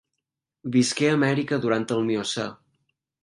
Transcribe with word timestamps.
Visqué 0.75 1.09
a 1.11 1.17
Amèrica 1.17 1.61
durant 1.67 1.87
el 1.97 2.03
Miocè. 2.09 2.47